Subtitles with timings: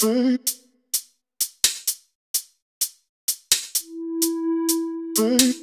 [0.00, 0.38] Bye.
[5.16, 5.54] Babe.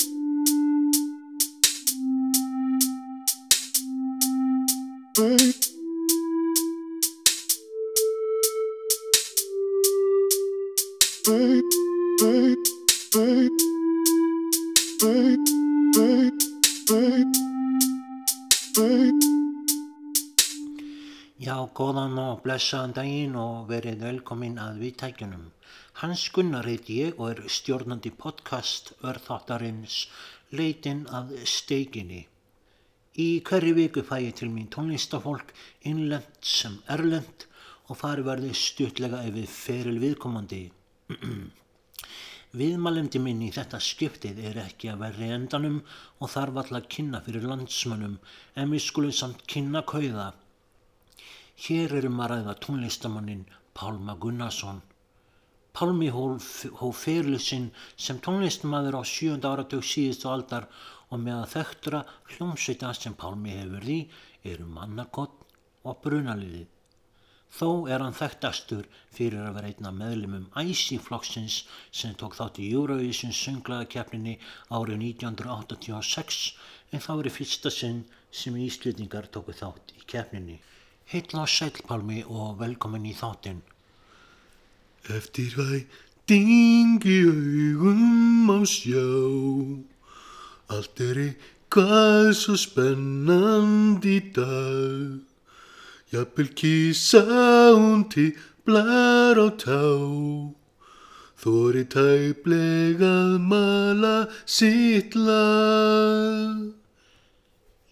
[5.15, 5.53] Babe.
[11.25, 11.63] Babe,
[12.19, 12.57] babe,
[13.13, 13.49] babe,
[15.93, 16.33] babe,
[16.87, 17.33] babe,
[18.75, 19.32] babe.
[21.43, 25.47] Já, góðan og blessaðan daginn og verið velkomin að viðtækjunum.
[25.99, 29.97] Hans Gunnar heiti ég og er stjórnandi podcast örþáttarins
[30.55, 32.21] Leitin að steikinni.
[33.19, 35.51] Í hverju viku fæ ég til mín tónlistafólk
[35.89, 37.43] innlend sem erlend
[37.89, 40.61] og fari verði stutlega yfir feril viðkomandi.
[42.61, 45.81] Viðmælendi minn í þetta skiptið er ekki að verði endanum
[46.21, 48.15] og þarf alltaf að kynna fyrir landsmönnum
[48.55, 50.29] en við skulum samt kynna kauða.
[51.61, 53.43] Hér erum að ræða tónlistamannin
[53.77, 54.79] Pálma Gunnarsson.
[55.77, 57.67] Pálmi hóf ferilið sinn
[58.05, 60.65] sem tónlistamaður á sjönda áratug síðustu aldar
[61.09, 63.99] og með að þekktura hljómsveita sem Pálmi hefur í
[64.53, 65.45] eru mannarkott
[65.85, 66.67] og brunaliðið.
[67.53, 71.59] Þó er hann þekktastur fyrir að vera einna meðlumum Æsiflokksins
[71.93, 74.39] sem tók þátt í Eurovision sönglaðakefninni
[74.73, 76.43] árið 1986
[76.89, 78.07] en það verið fyrsta sinn
[78.41, 80.07] sem íslýtingar tóku þátt í
[81.07, 81.11] kefninni.
[81.11, 83.61] Heitla sælpálmi og velkomin í þáttinn.
[85.09, 89.03] Eftir væting í augum á sjá
[90.71, 95.19] Allt er eitthvað svo spennandi í dag
[96.13, 97.25] Jafnvel kísa
[97.75, 98.31] hún til
[98.63, 99.83] blar á tá
[101.43, 106.82] Þóri tæplegað mala sitt lag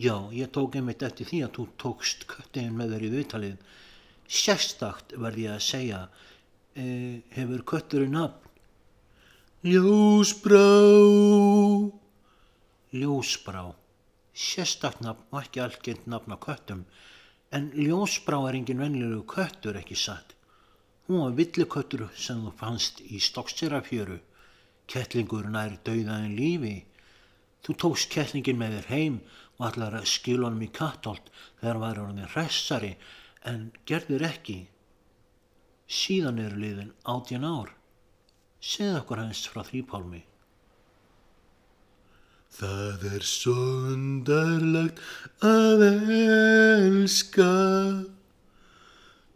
[0.02, 3.57] Já, ég tók einmitt eftir því að þú tókst köttin með þér í viðtalið.
[4.41, 5.99] Sérstakt verði ég að segja,
[6.73, 6.85] e,
[7.35, 8.49] hefur kötturinn nafn?
[9.61, 10.63] Ljósbrá
[12.98, 13.76] Ljósbrá.
[14.33, 16.86] Sérstakt nafn og ekki algjörn nafn á köttum,
[17.53, 20.33] en ljósbrá er engin venlilegu köttur ekki satt.
[21.05, 24.17] Hún var villiköttur sem þú fannst í stokksirafjöru.
[24.87, 26.76] Kettlingur nær dauðaðin lífi.
[27.61, 29.17] Þú tókst kettlingin með þér heim
[29.60, 31.30] og allar að skilja honum í kattolt
[31.60, 32.95] þegar hann var orðin hressari
[33.52, 34.58] en gerður ekki.
[35.92, 37.76] Síðan eru liðin átjan ár.
[38.61, 40.23] Segð okkur hans frá því pálmi.
[42.52, 43.55] Það er svo
[43.94, 45.00] undarlegt
[45.45, 47.48] að elska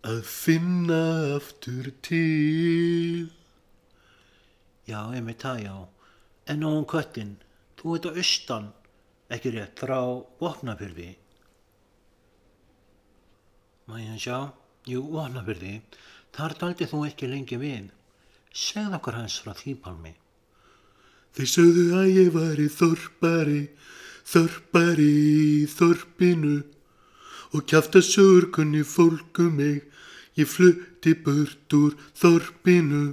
[0.06, 1.02] að finna
[1.38, 3.32] aftur til.
[4.86, 5.76] Já, einmitt það já.
[6.46, 7.38] En nú um köttin,
[7.94, 8.72] veit á austan,
[9.30, 10.00] ekki rétt frá
[10.42, 11.12] Vopnafyrði.
[13.86, 14.40] Má ég hans sjá?
[14.90, 15.80] Jú, Vopnafyrði.
[16.36, 17.92] Þar daldi þú ekki lengi við.
[18.56, 20.14] Segð okkur hans frá því pálmi.
[21.36, 23.62] Þeir sögðu að ég væri þorpari,
[24.24, 26.56] þorpari í þorpinu
[27.56, 29.84] og kjafta sögurkunni fólku mig,
[30.40, 33.04] ég flutti burt úr þorpinu.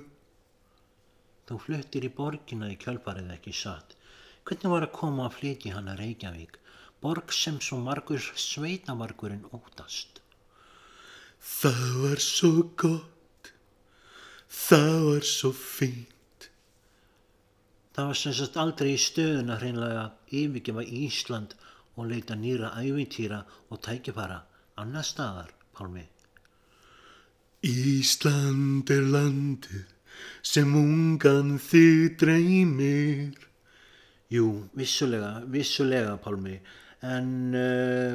[1.51, 3.97] Þú fluttir í borgina í kjálfarið ekki satt.
[4.43, 6.57] Hvernig var að koma að flytja hana Reykjavík,
[7.03, 10.19] borg sem svo margur sveitamarkurinn ótast?
[11.43, 13.53] Það var svo gott,
[14.47, 16.49] það var svo fínt.
[17.93, 21.55] Það var sem sagt aldrei í stöðun að hreinlega yfirgefa Ísland
[21.99, 24.41] og leita nýra ævintýra og tækifara
[24.81, 26.07] annar staðar, Pálmi.
[27.63, 29.91] Ísland er landið
[30.43, 33.52] sem ungan þig dreymir.
[34.33, 34.47] Jú,
[34.79, 36.57] vissulega, vissulega, Pálmi,
[37.05, 37.33] en...
[37.53, 38.15] Uh,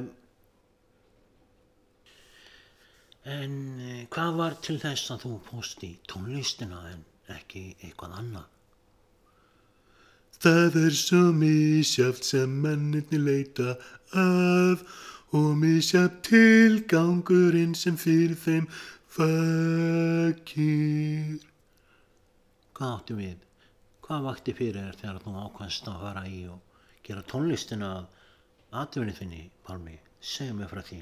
[3.28, 5.34] en uh, hvað var til þess að þú
[5.86, 7.04] í tónlistina en
[7.38, 8.48] ekki eitthvað annað?
[10.38, 13.76] Það er svo misjáft sem mennirni leita
[14.14, 14.84] að
[15.38, 18.68] og misjáft tilgangurinn sem fyrir þeim
[19.18, 20.62] vakir.
[22.78, 23.47] Hvað áttu við?
[24.08, 28.06] Hvað vakti fyrir þér þegar þú ákvæmst að fara í og gera tónlistina að
[28.84, 29.98] atvinni þinni, Pálmi?
[30.24, 31.02] Segja mig frá því.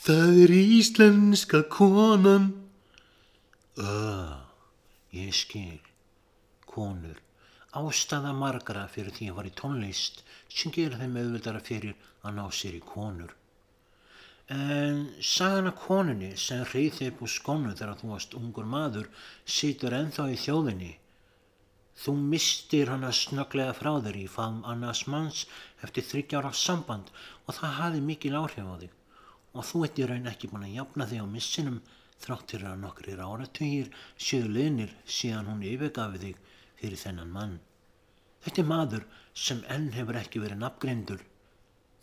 [0.00, 2.48] Það er íslenska konan.
[3.76, 4.32] Öh,
[5.12, 5.80] ég skil.
[6.64, 7.20] Konur.
[7.76, 12.44] Ástæða margra fyrir því að var í tónlist sem gera þeim auðvöldara fyrir að ná
[12.48, 13.36] sér í konur.
[14.48, 19.10] En sagan af konunni sem reyði upp úr skónu þegar þú varst ungur maður
[19.44, 20.96] situr enþá í þjóðinni.
[21.96, 25.44] Þú mistir hana snöglega frá þér í faðum annars manns
[25.86, 27.12] eftir þryggjára samband
[27.46, 28.96] og það hafi mikil áhrif á þig
[29.56, 31.78] og þú ert í raun ekki búin að jafna þig á missinum
[32.24, 33.88] þráttir að nokkrir áratugir
[34.26, 36.42] séu liðnir síðan hún yfirgafi þig
[36.80, 37.56] fyrir þennan mann.
[38.44, 39.06] Þetta er maður
[39.46, 41.24] sem enn hefur ekki verið nafngreindur.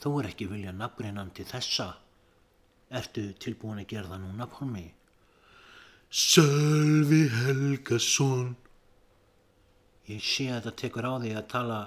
[0.02, 1.94] Þú er ekki vilja nafngreinan til þessa.
[2.94, 4.84] Ertu tilbúin að gera það núna, Pálmi?
[6.14, 8.56] Sölvi Helgason.
[10.12, 11.80] Ég sé að þetta tekur á því að tala,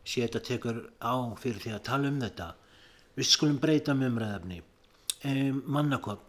[0.00, 2.46] sé að þetta tekur á fyrir því að tala um þetta.
[3.16, 4.60] Við skulum breyta um umræðafni.
[5.20, 6.22] E, Mannakott,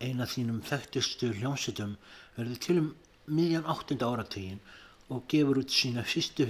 [0.00, 1.98] eina þínum þekktustu hljómsutum,
[2.38, 2.86] verður til um
[3.26, 4.62] miðjan áttunda áratugin
[5.12, 6.46] og gefur út sína fyrstu,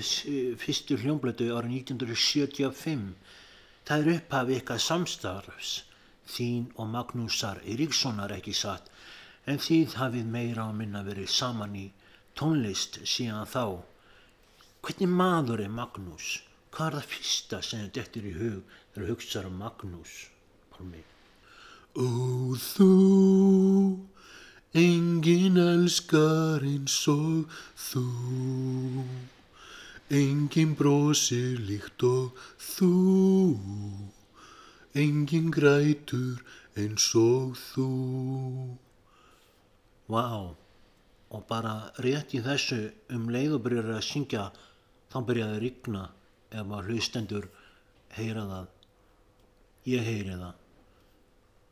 [0.62, 3.08] fyrstu hljómblötu árið 1975.
[3.84, 5.72] Það er upphafið ykkar samstarfs,
[6.36, 8.86] þín og Magnúsar Eiríkssonar ekki satt,
[9.50, 11.88] en þið hafið meira á minna verið saman í
[12.38, 13.82] tónlist síðan þá.
[14.84, 16.42] Hvernig maður er Magnús?
[16.68, 20.16] Hvað er það fyrsta sem þetta eftir í hug þegar hugsaður um Magnús?
[20.74, 20.98] Pálmi.
[21.96, 22.08] Ó
[22.60, 22.88] þú,
[24.76, 28.02] engin elskar eins og þú,
[30.18, 32.90] engin brosir líkt og þú,
[34.92, 36.44] engin grætur
[36.76, 37.88] eins og þú.
[40.12, 40.28] Vá,
[41.32, 42.82] og bara rétt í þessu
[43.16, 44.44] um leið og byrjar að syngja
[45.12, 46.04] þá byrjaði að rigna
[46.50, 47.48] ef að hlustendur
[48.16, 48.68] heyra það.
[49.90, 50.54] Ég heyri það.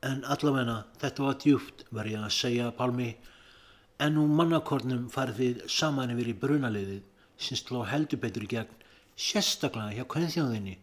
[0.03, 3.13] En allavegna þetta var djúft ég að segja Pálmi
[4.03, 7.03] en úr mannakornum farið þið saman yfir í brunaliðið
[7.43, 8.81] sem sló heldur betur í gegn
[9.17, 10.79] sérstaklega hjá kveðþjóðinni.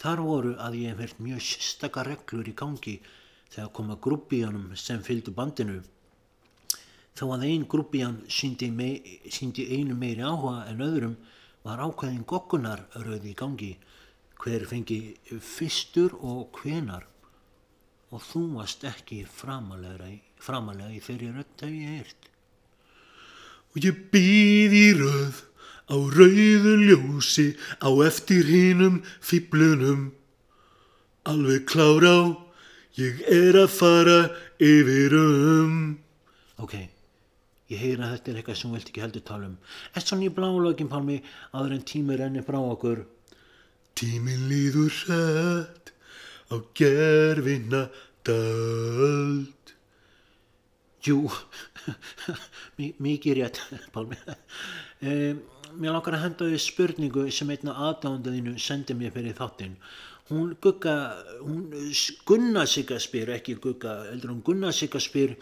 [0.00, 3.00] Þar voru að ég hef hert mjög sérstakar reglur í gangi
[3.50, 5.80] þegar koma grúpíjanum sem fylgdu bandinu.
[7.18, 11.16] Þó að einn grúpíjan síndi, mei, síndi einu meiri áhuga en öðrum
[11.66, 13.72] var ákveðin gokkunar rauði í gangi
[14.40, 15.00] hver fengi
[15.44, 17.04] fyrstur og hvenar
[18.10, 22.30] og þú varst ekki framalega, í þeirri rödd hef ég heyrt.
[23.70, 25.42] Og ég býð í röð
[25.90, 27.46] á rauðu ljósi
[27.78, 30.10] á eftir hinnum fýblunum.
[31.30, 32.20] Alveg klár á,
[32.98, 34.20] ég er að fara
[34.58, 35.76] yfir um.
[36.58, 36.74] Ok,
[37.70, 39.56] ég heyra að þetta er eitthvað sem þú vilt ekki heldur tala um.
[39.94, 41.20] Er svona í blálögin, Pálmi,
[41.54, 43.04] aður en tími renni frá okkur?
[44.00, 45.92] Tímin líður hrætt
[46.50, 47.84] á gerfinna
[48.26, 49.74] döld.
[51.06, 51.22] Jú,
[52.78, 53.60] mi- mikið rétt,
[53.94, 54.18] Pálmi.
[55.00, 55.40] Um,
[55.80, 59.78] mér langar að henda við spurningu sem einna aðdándaðinu sendi mér fyrir þáttinn.
[60.30, 60.92] Hún gugga,
[61.42, 61.70] hún
[62.28, 65.32] Gunna Sigga spyr, ekki gugga, heldur hún Gunna Sigga spyr,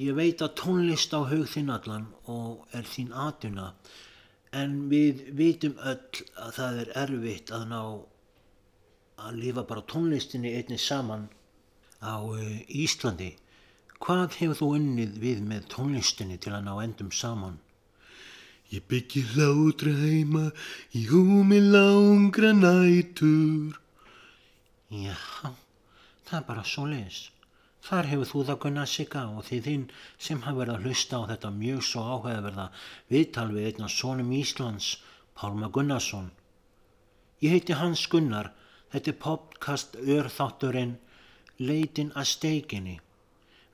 [0.00, 3.72] ég veit að tónlist á hug þinn allan og er þín atuna,
[4.54, 7.80] en við vitum öll að það er erfitt að ná
[9.24, 11.28] að lifa bara tónlistinni einnig saman
[12.02, 13.34] á uh, Íslandi.
[14.04, 17.60] Hvað hefur þú unnið við með tónlistinni til að ná endum saman?
[18.72, 20.48] Ég byggi hlátra heima
[20.96, 23.78] í húmi langra nætur.
[24.90, 25.16] Já,
[26.26, 27.28] það er bara svo leis.
[27.84, 29.82] Þar hefur þú það gunnað sigga og því þinn
[30.26, 32.64] sem hafa verið að hlusta á þetta mjög svo áhugaverða
[33.12, 34.86] viðtal við einn af sonum Íslands,
[35.36, 36.30] Pálma Gunnarsson.
[37.44, 38.54] Ég heiti Hans Gunnar,
[38.94, 40.96] þetta er podcast örþátturinn
[41.60, 42.96] Leitin að steikinni.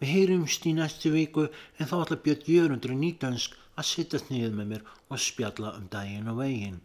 [0.00, 4.72] Við heyrumst í næstu viku en þá ætla Björn Jörundur nýtönsk að sittast niður með
[4.72, 6.80] mér og spjalla um daginn og veginn.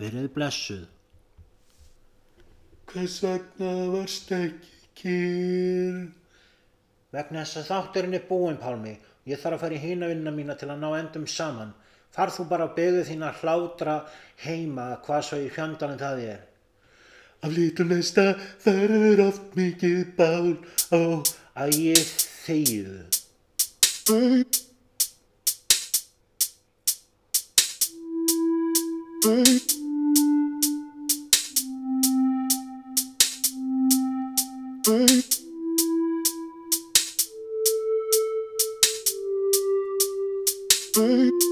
[0.00, 0.88] Verið blessuð.
[2.88, 6.21] Hvers vegna varst ekki kýr?
[7.12, 8.94] Vegna þess að þátturinn er búinn, Pálmi.
[9.28, 11.74] Ég þarf að fara í hina vinna mína til að ná endum saman.
[12.12, 13.98] Far þú bara að begðu þín að hlátra
[14.44, 16.40] heima hvað svo í fjandanum það er.
[17.42, 18.26] Af lítum næsta
[18.64, 20.56] verður oft mikið bál
[20.92, 21.02] á
[21.52, 22.00] Að ég
[22.46, 23.20] þegið.
[40.94, 41.42] Bye.